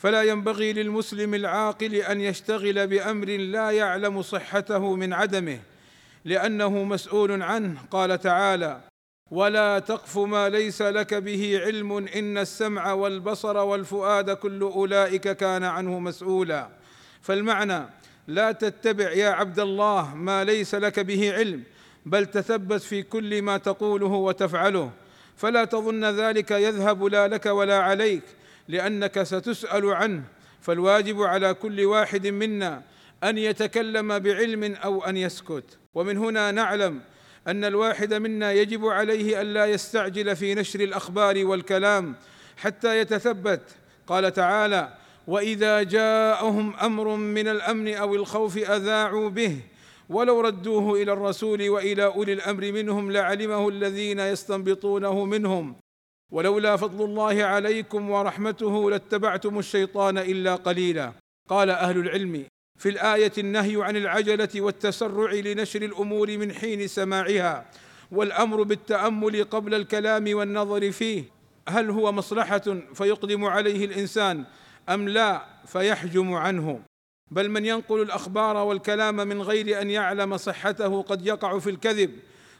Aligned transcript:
فلا 0.00 0.22
ينبغي 0.22 0.72
للمسلم 0.72 1.34
العاقل 1.34 1.94
أن 1.94 2.20
يشتغل 2.20 2.86
بأمر 2.86 3.26
لا 3.28 3.70
يعلم 3.70 4.22
صحته 4.22 4.94
من 4.96 5.12
عدمه 5.12 5.58
لأنه 6.24 6.84
مسؤول 6.84 7.42
عنه. 7.42 7.80
قال 7.90 8.20
تعالى 8.20 8.80
ولا 9.30 9.78
تقف 9.78 10.18
ما 10.18 10.48
ليس 10.48 10.82
لك 10.82 11.14
به 11.14 11.60
علم 11.64 11.92
إن 11.92 12.38
السمع 12.38 12.92
والبصر 12.92 13.56
والفؤاد 13.56 14.30
كل 14.30 14.62
أولئك 14.62 15.28
كان 15.28 15.64
عنه 15.64 15.98
مسؤولا. 15.98 16.68
فالمعنى 17.22 17.82
لا 18.28 18.52
تتبع 18.52 19.10
يا 19.10 19.28
عبد 19.28 19.60
الله 19.60 20.14
ما 20.14 20.44
ليس 20.44 20.74
لك 20.74 21.00
به 21.00 21.32
علم 21.32 21.62
بل 22.06 22.26
تثبت 22.26 22.80
في 22.80 23.02
كل 23.02 23.42
ما 23.42 23.56
تقوله 23.58 24.06
وتفعله 24.06 24.90
فلا 25.36 25.64
تظن 25.64 26.04
ذلك 26.04 26.50
يذهب 26.50 27.04
لا 27.04 27.28
لك 27.28 27.46
ولا 27.46 27.78
عليك. 27.78 28.22
لأنك 28.68 29.22
ستسأل 29.22 29.86
عنه. 29.86 30.22
فالواجب 30.60 31.22
على 31.22 31.54
كل 31.54 31.84
واحد 31.84 32.26
منا 32.26 32.82
أن 33.24 33.38
يتكلم 33.38 34.18
بعلم 34.18 34.74
أو 34.74 35.04
أن 35.04 35.16
يسكت. 35.16 35.78
ومن 35.94 36.18
هنا 36.18 36.50
نعلم 36.50 37.00
أن 37.48 37.64
الواحد 37.64 38.14
منا 38.14 38.52
يجب 38.52 38.86
عليه 38.86 39.40
الا 39.40 39.66
يستعجل 39.66 40.36
في 40.36 40.54
نشر 40.54 40.80
الأخبار 40.80 41.46
والكلام 41.46 42.14
حتى 42.56 42.98
يتثبت. 42.98 43.62
قال 44.06 44.32
تعالى 44.32 44.94
وإذا 45.26 45.82
جاءهم 45.82 46.76
أمر 46.76 47.16
من 47.16 47.48
الأمن 47.48 47.94
أو 47.94 48.14
الخوف 48.14 48.58
أذاعوا 48.58 49.30
به. 49.30 49.56
ولو 50.08 50.40
ردوه 50.40 51.02
إلى 51.02 51.12
الرسول 51.12 51.68
وإلى 51.68 52.04
أولي 52.04 52.32
الأمر 52.32 52.72
منهم 52.72 53.12
لعلمه 53.12 53.68
الذين 53.68 54.20
يستنبطونه 54.20 55.24
منهم. 55.24 55.76
ولولا 56.30 56.76
فضل 56.76 57.04
الله 57.04 57.44
عليكم 57.44 58.10
ورحمته 58.10 58.90
لاتبعتم 58.90 59.58
الشيطان 59.58 60.18
إلا 60.18 60.54
قليلا. 60.54 61.12
قال 61.48 61.70
أهل 61.70 61.98
العلم 61.98 62.44
في 62.78 62.88
الآية 62.88 63.32
النهي 63.38 63.82
عن 63.84 63.96
العجلة 63.96 64.48
والتسرع 64.56 65.32
لنشر 65.32 65.82
الأمور 65.82 66.38
من 66.38 66.52
حين 66.52 66.86
سماعها 66.86 67.70
والأمر 68.12 68.62
بالتأمل 68.62 69.44
قبل 69.44 69.74
الكلام 69.74 70.34
والنظر 70.34 70.92
فيه 70.92 71.24
هل 71.68 71.90
هو 71.90 72.12
مصلحة 72.12 72.78
فيقدم 72.94 73.44
عليه 73.44 73.84
الإنسان 73.84 74.44
أم 74.88 75.08
لا 75.08 75.44
فيحجم 75.66 76.34
عنه. 76.34 76.80
بل 77.30 77.50
من 77.50 77.66
ينقل 77.66 78.02
الأخبار 78.02 78.56
والكلام 78.56 79.16
من 79.16 79.42
غير 79.42 79.80
أن 79.80 79.90
يعلم 79.90 80.36
صحته 80.36 81.02
قد 81.02 81.26
يقع 81.26 81.58
في 81.58 81.70
الكذب. 81.70 82.10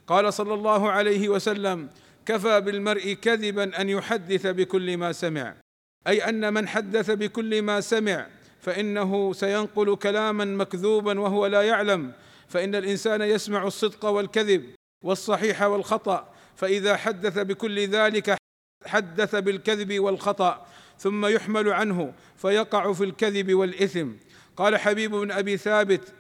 قال 0.07 0.33
صلى 0.33 0.55
الله 0.55 0.91
عليه 0.91 1.29
وسلم 1.29 1.89
كفى 2.27 2.61
بالمرء 2.61 3.13
كذبا 3.13 3.81
أن 3.81 3.89
يحدث 3.89 4.47
بكل 4.47 4.97
ما 4.97 5.13
سمع. 5.13 5.55
أي 6.07 6.29
أن 6.29 6.55
من 6.55 6.69
حدث 6.69 7.11
بكل 7.11 7.63
ما 7.63 7.81
سمع 7.81 8.27
فإنه 8.61 9.33
سينقل 9.33 9.97
كلاما 9.97 10.45
مكذوبا 10.45 11.21
وهو 11.21 11.47
لا 11.47 11.63
يعلم. 11.63 12.13
فإن 12.49 12.75
الإنسان 12.75 13.23
يسمع 13.23 13.67
الصدق 13.67 14.05
والكذب 14.05 14.65
والصحيح 15.05 15.63
والخطأ 15.63 16.33
فإذا 16.57 16.97
حدث 16.97 17.39
بكل 17.39 17.89
ذلك 17.89 18.37
حدث 18.87 19.37
بالكذب 19.37 20.01
والخطأ 20.01 20.67
ثم 20.99 21.27
يحمل 21.27 21.73
عنه 21.73 22.13
فيقع 22.37 22.93
في 22.93 23.05
الكذب 23.05 23.55
والإثم. 23.55 24.09
قال 24.57 24.77
حبيب 24.77 25.11
بن 25.11 25.31
أبي 25.31 25.57
ثابت 25.57 26.13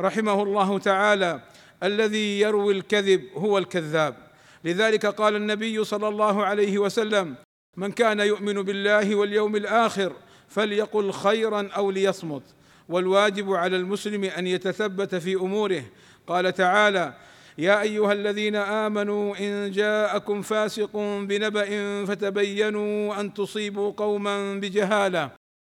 رحمه 0.00 0.42
الله 0.42 0.78
تعالى 0.78 1.40
الذي 1.82 2.40
يروي 2.40 2.72
الكذب 2.74 3.24
هو 3.34 3.58
الكذاب. 3.58 4.27
لذلك 4.64 5.06
قال 5.06 5.36
النبي 5.36 5.84
صلى 5.84 6.08
الله 6.08 6.44
عليه 6.44 6.78
وسلم 6.78 7.34
من 7.76 7.92
كان 7.92 8.20
يؤمن 8.20 8.62
بالله 8.62 9.14
واليوم 9.14 9.56
الآخر 9.56 10.12
فليقل 10.48 11.12
خيرا 11.12 11.68
أو 11.76 11.90
ليصمت. 11.90 12.42
والواجب 12.88 13.52
على 13.52 13.76
المسلم 13.76 14.24
أن 14.24 14.46
يتثبت 14.46 15.14
في 15.14 15.34
أموره. 15.34 15.82
قال 16.26 16.52
تعالى 16.52 17.14
يا 17.58 17.80
أيها 17.80 18.12
الذين 18.12 18.56
آمنوا 18.56 19.36
إن 19.40 19.70
جاءكم 19.70 20.42
فاسق 20.42 20.96
بنبأ 20.96 22.04
فتبينوا 22.04 23.20
أن 23.20 23.34
تصيبوا 23.34 23.92
قوما 23.92 24.54
بجهالة 24.54 25.30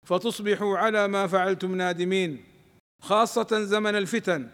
فتصبحوا 0.06 0.78
على 0.78 1.08
ما 1.08 1.26
فعلتم 1.26 1.74
نادمين. 1.74 2.44
خاصة 3.02 3.62
زمن 3.62 3.94
الفتن 3.94 4.48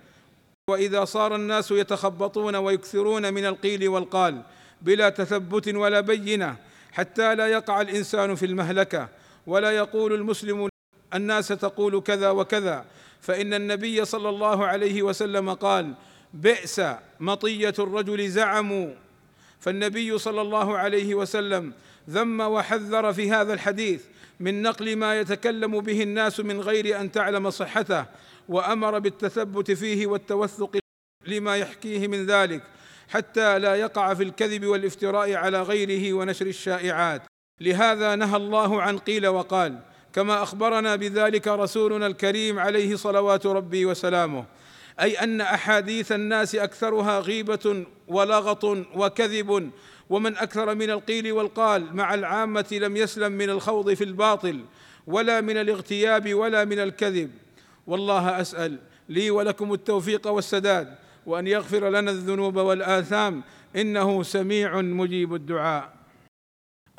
وإذا 0.71 1.05
صار 1.05 1.35
الناس 1.35 1.71
يتخبطون 1.71 2.57
ويكثرون 2.57 3.35
من 3.35 3.47
القيل 3.47 3.89
والقال 3.89 4.43
بلا 4.83 5.09
تثبت 5.09 5.69
ولا 5.69 6.01
بينة 6.01 6.57
حتى 6.93 7.35
لا 7.35 7.47
يقع 7.47 7.81
الإنسان 7.81 8.35
في 8.35 8.47
المهلكة 8.47 9.09
ولا 9.47 9.71
يقول 9.71 10.13
المسلم 10.13 10.69
الناس 11.15 11.49
تقول 11.49 12.01
كذا 12.01 12.31
وكذا. 12.31 12.85
فإن 13.21 13.55
النبي 13.55 14.05
صلى 14.05 14.29
الله 14.29 14.67
عليه 14.67 15.03
وسلم 15.03 15.53
قال 15.55 15.95
بئس 16.35 16.81
مطية 17.21 17.75
الرجل 17.79 18.29
زعموا. 18.29 18.91
فالنبي 19.61 20.19
صلى 20.19 20.41
الله 20.41 20.79
عليه 20.79 21.15
وسلم 21.15 21.73
ذم 22.11 22.41
وحذر 22.41 23.13
في 23.13 23.31
هذا 23.31 23.53
الحديث 23.53 24.03
من 24.41 24.63
نقل 24.63 24.97
ما 24.97 25.21
يتكلم 25.21 25.81
به 25.81 26.03
الناس 26.03 26.41
من 26.41 26.61
غير 26.61 27.01
أن 27.01 27.13
تعلم 27.13 27.51
صحته 27.51 28.05
وأمر 28.51 28.99
بالتثبت 28.99 29.71
فيه 29.71 30.07
والتوثق 30.07 30.79
لما 31.27 31.57
يحكيه 31.57 32.09
من 32.09 32.27
ذلك 32.27 32.63
حتى 33.09 33.59
لا 33.59 33.75
يقع 33.75 34.15
في 34.15 34.23
الكذب 34.23 34.67
والافتراء 34.67 35.35
على 35.35 35.63
غيره 35.63 36.13
ونشر 36.13 36.47
الشائعات. 36.47 37.23
لهذا 37.61 38.15
نهى 38.15 38.37
الله 38.37 38.83
عن 38.83 38.99
قيل 38.99 39.27
وقال 39.27 39.79
كما 40.13 40.43
أخبرنا 40.43 40.97
بذلك 40.97 41.49
رسولنا 41.49 42.07
الكريم 42.07 42.59
عليه 42.59 42.97
صلوات 42.97 43.47
ربي 43.47 43.87
وسلامه 43.87 44.45
أي 45.01 45.19
أن 45.19 45.41
أحاديث 45.41 46.13
الناس 46.13 46.55
أكثرها 46.55 47.21
غيبة 47.21 47.87
ولغط 48.09 48.65
وكذب 48.95 49.71
ومن 50.11 50.37
أكثر 50.37 50.75
من 50.75 50.91
القيل 50.91 51.33
والقال 51.33 51.97
مع 51.97 52.15
العامة 52.15 52.67
لم 52.73 52.97
يسلم 52.97 53.33
من 53.33 53.51
الخوض 53.51 53.95
في 53.95 54.05
الباطل 54.05 54.65
ولا 55.07 55.41
من 55.41 55.57
الاغتياب 55.57 56.35
ولا 56.35 56.65
من 56.65 56.79
الكذب. 56.79 57.31
والله 57.91 58.41
أسأل 58.41 58.79
لي 59.09 59.31
ولكم 59.31 59.73
التوفيق 59.73 60.27
والسداد 60.27 60.95
وأن 61.27 61.47
يغفر 61.47 61.89
لنا 61.89 62.11
الذنوب 62.11 62.57
والآثام. 62.57 63.43
إنه 63.77 64.23
سميع 64.23 64.81
مجيب 64.81 65.35
الدعاء. 65.35 65.93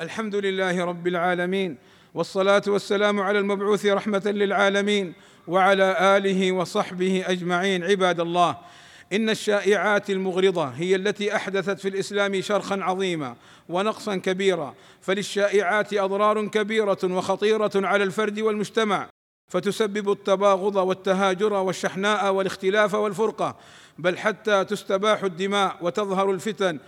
الحمد 0.00 0.34
لله 0.34 0.84
رب 0.84 1.06
العالمين 1.06 1.76
والصلاة 2.14 2.62
والسلام 2.66 3.20
على 3.20 3.38
المبعوث 3.38 3.86
رحمة 3.86 4.22
للعالمين 4.26 5.12
وعلى 5.48 6.16
آله 6.16 6.52
وصحبه 6.52 7.24
أجمعين. 7.26 7.84
عباد 7.84 8.20
الله 8.20 8.58
إن 9.12 9.30
الشائعات 9.30 10.10
المغرضة 10.10 10.64
هي 10.64 10.96
التي 10.96 11.36
أحدثت 11.36 11.80
في 11.80 11.88
الإسلام 11.88 12.40
شرخا 12.40 12.76
عظيما 12.82 13.36
ونقصا 13.68 14.16
كبيرا 14.16 14.74
فللشائعات 15.00 15.94
أضرار 15.94 16.46
كبيرة 16.46 16.98
وخطيرة 17.04 17.70
على 17.74 18.04
الفرد 18.04 18.40
والمجتمع. 18.40 19.08
فتسبب 19.52 20.12
التباغض 20.12 20.76
والتهاجر 20.76 21.52
والشحناء 21.52 22.32
والاختلاف 22.32 22.94
والفرقة 22.94 23.56
بل 23.98 24.18
حتى 24.18 24.64
تستباح 24.64 25.24
الدماء 25.24 25.76
وتظهر 25.80 26.30
الفتن 26.30 26.78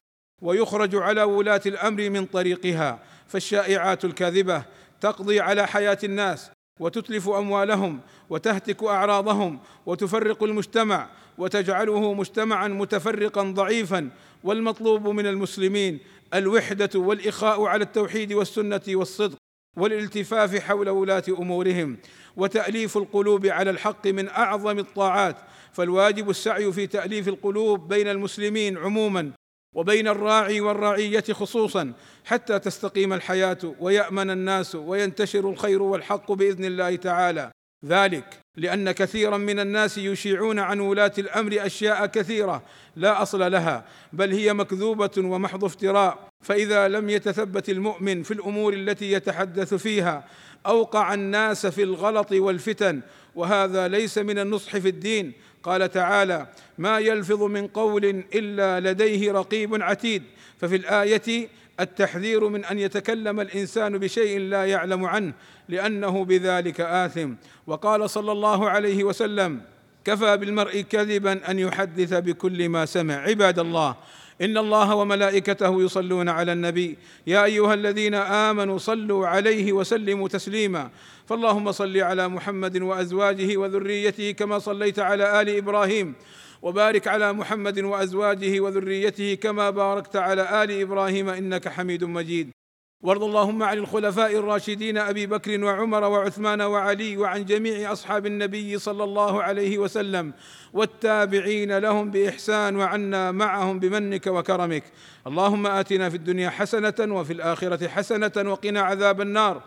ويخرج 0.42 0.96
على 0.96 1.22
ولاة 1.22 1.60
الأمر 1.66 2.10
من 2.10 2.26
طريقها. 2.26 2.98
فالشائعات 3.28 4.04
الكاذبة 4.04 4.62
تقضي 5.00 5.40
على 5.40 5.66
حياة 5.66 5.98
الناس 6.04 6.50
وتتلف 6.80 7.28
أموالهم 7.28 8.00
وتهتك 8.30 8.82
أعراضهم 8.82 9.60
وتفرق 9.86 10.42
المجتمع 10.42 11.08
وتجعله 11.38 12.14
مجتمعا 12.14 12.68
متفرقا 12.68 13.42
ضعيفا. 13.42 14.10
والمطلوب 14.44 15.08
من 15.08 15.26
المسلمين 15.26 15.98
الوحدة 16.34 16.90
والإخاء 16.94 17.64
على 17.64 17.84
التوحيد 17.84 18.32
والسنة 18.32 18.82
والصدق. 18.88 19.43
والالتفاف 19.76 20.56
حول 20.56 20.88
ولاة 20.88 21.22
أمورهم 21.28 21.96
وتأليف 22.36 22.96
القلوب 22.96 23.46
على 23.46 23.70
الحق 23.70 24.06
من 24.06 24.28
أعظم 24.28 24.78
الطاعات 24.78 25.36
فالواجب 25.72 26.30
السعي 26.30 26.72
في 26.72 26.86
تأليف 26.86 27.28
القلوب 27.28 27.88
بين 27.88 28.08
المسلمين 28.08 28.78
عموما 28.78 29.32
وبين 29.74 30.08
الراعي 30.08 30.60
والرعية 30.60 31.24
خصوصا 31.32 31.92
حتى 32.24 32.58
تستقيم 32.58 33.12
الحياة 33.12 33.58
ويأمن 33.80 34.30
الناس 34.30 34.74
وينتشر 34.74 35.50
الخير 35.50 35.82
والحق 35.82 36.32
بإذن 36.32 36.64
الله 36.64 36.96
تعالى. 36.96 37.50
ذلك 37.84 38.43
لأن 38.56 38.90
كثيرا 38.90 39.36
من 39.36 39.60
الناس 39.60 39.98
يشيعون 39.98 40.58
عن 40.58 40.80
ولاة 40.80 41.12
الأمر 41.18 41.66
أشياء 41.66 42.06
كثيرة 42.06 42.62
لا 42.96 43.22
أصل 43.22 43.52
لها 43.52 43.84
بل 44.12 44.32
هي 44.32 44.52
مكذوبة 44.52 45.10
ومحض 45.18 45.64
افتراء. 45.64 46.28
فإذا 46.40 46.88
لم 46.88 47.10
يتثبت 47.10 47.70
المؤمن 47.70 48.22
في 48.22 48.30
الأمور 48.30 48.72
التي 48.72 49.12
يتحدث 49.12 49.74
فيها 49.74 50.24
أوقع 50.66 51.14
الناس 51.14 51.66
في 51.66 51.82
الغلط 51.82 52.32
والفتن 52.32 53.00
وهذا 53.34 53.88
ليس 53.88 54.18
من 54.18 54.38
النصح 54.38 54.76
في 54.76 54.88
الدين. 54.88 55.32
قال 55.62 55.90
تعالى 55.90 56.46
ما 56.78 56.98
يلفظ 56.98 57.42
من 57.42 57.66
قول 57.66 58.04
إلا 58.34 58.90
لديه 58.90 59.32
رقيب 59.32 59.82
عتيد 59.82 60.22
ففي 60.58 60.76
الآية 60.76 61.48
التحذير 61.80 62.48
من 62.48 62.64
أن 62.64 62.78
يتكلم 62.78 63.40
الإنسان 63.40 63.98
بشيء 63.98 64.38
لا 64.38 64.64
يعلم 64.66 65.04
عنه 65.04 65.32
لأنه 65.68 66.24
بذلك 66.24 66.80
آثم. 66.80 67.32
وقال 67.66 68.10
صلى 68.10 68.32
الله 68.32 68.70
عليه 68.70 69.04
وسلم 69.04 69.60
كفى 70.04 70.36
بالمرء 70.36 70.80
كذبا 70.80 71.50
أن 71.50 71.58
يحدث 71.58 72.14
بكل 72.14 72.68
ما 72.68 72.86
سمع. 72.86 73.14
عباد 73.14 73.58
الله 73.58 73.96
إن 74.42 74.58
الله 74.58 74.94
وملائكته 74.94 75.82
يصلون 75.82 76.28
على 76.28 76.52
النبي. 76.52 76.98
يا 77.26 77.44
أيها 77.44 77.74
الذين 77.74 78.14
آمنوا 78.14 78.78
صلوا 78.78 79.26
عليه 79.26 79.72
وسلموا 79.72 80.28
تسليما. 80.28 80.90
فاللهم 81.26 81.72
صل 81.72 81.96
على 81.96 82.28
محمد 82.28 82.82
وأزواجه 82.82 83.56
وذريته 83.56 84.30
كما 84.30 84.58
صليت 84.58 84.98
على 84.98 85.40
آل 85.40 85.56
إبراهيم. 85.56 86.14
وبارك 86.64 87.08
على 87.08 87.32
محمد 87.32 87.78
وأزواجه 87.78 88.60
وذريته 88.60 89.34
كما 89.34 89.70
باركت 89.70 90.16
على 90.16 90.64
آل 90.64 90.80
إبراهيم 90.80 91.28
إنك 91.28 91.68
حميد 91.68 92.04
مجيد. 92.04 92.50
وارض 93.02 93.22
اللهم 93.24 93.62
عن 93.62 93.78
الخلفاء 93.78 94.36
الراشدين 94.36 94.98
أبي 94.98 95.26
بكر 95.26 95.64
وعمر 95.64 96.04
وعثمان 96.04 96.60
وعلي 96.62 97.16
وعن 97.16 97.44
جميع 97.44 97.92
أصحاب 97.92 98.26
النبي 98.26 98.78
صلى 98.78 99.04
الله 99.04 99.42
عليه 99.42 99.78
وسلم 99.78 100.32
والتابعين 100.72 101.78
لهم 101.78 102.10
بإحسان 102.10 102.76
وعنا 102.76 103.32
معهم 103.32 103.78
بمنك 103.78 104.26
وكرمك. 104.26 104.84
اللهم 105.26 105.66
آتنا 105.66 106.10
في 106.10 106.16
الدنيا 106.16 106.50
حسنة 106.50 106.94
وفي 107.00 107.32
الآخرة 107.32 107.88
حسنة 107.88 108.32
وقنا 108.36 108.80
عذاب 108.80 109.20
النار. 109.20 109.62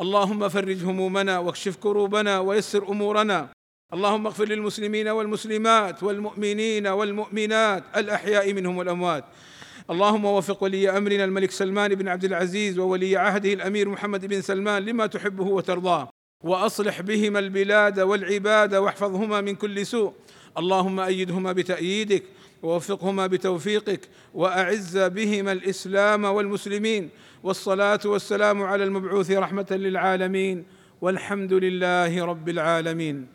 اللهم 0.00 0.48
فرج 0.48 0.84
همومنا 0.84 1.38
واكشف 1.38 1.76
كروبنا 1.76 2.38
ويسر 2.38 2.88
أمورنا. 2.88 3.61
اللهم 3.92 4.26
اغفر 4.26 4.44
للمسلمين 4.44 5.08
والمسلمات 5.08 6.02
والمؤمنين 6.02 6.86
والمؤمنات 6.86 7.84
الأحياء 7.96 8.52
منهم 8.52 8.78
والأموات. 8.78 9.24
اللهم 9.90 10.24
وفق 10.24 10.62
ولي 10.62 10.90
أمرنا 10.90 11.24
الملك 11.24 11.50
سلمان 11.50 11.94
بن 11.94 12.08
عبد 12.08 12.24
العزيز 12.24 12.78
وولي 12.78 13.16
عهده 13.16 13.52
الأمير 13.52 13.88
محمد 13.88 14.26
بن 14.26 14.40
سلمان 14.40 14.82
لما 14.82 15.06
تحبه 15.06 15.44
وترضاه. 15.44 16.08
وأصلح 16.44 17.00
بهما 17.00 17.38
البلاد 17.38 18.00
والعباد 18.00 18.74
واحفظهما 18.74 19.40
من 19.40 19.54
كل 19.54 19.86
سوء. 19.86 20.12
اللهم 20.58 21.00
أيدهما 21.00 21.52
بتأييدك 21.52 22.22
ووفقهما 22.62 23.26
بتوفيقك 23.26 24.00
وأعز 24.34 24.98
بهما 24.98 25.52
الإسلام 25.52 26.24
والمسلمين. 26.24 27.10
والصلاة 27.42 28.00
والسلام 28.04 28.62
على 28.62 28.84
المبعوث 28.84 29.30
رحمة 29.30 29.66
للعالمين. 29.70 30.64
والحمد 31.00 31.52
لله 31.52 32.24
رب 32.24 32.48
العالمين. 32.48 33.26